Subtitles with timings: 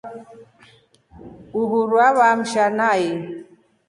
[1.61, 3.07] Uhuru avamsha nai.